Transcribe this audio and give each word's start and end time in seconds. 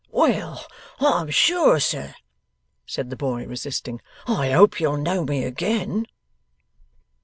'Well, 0.09 0.65
I'm 0.99 1.29
sure, 1.29 1.79
sir!' 1.79 2.15
said 2.87 3.11
the 3.11 3.15
boy, 3.15 3.45
resisting; 3.45 4.01
'I 4.25 4.49
hope 4.49 4.79
you'll 4.79 4.97
know 4.97 5.23
me 5.25 5.43
again. 5.43 6.07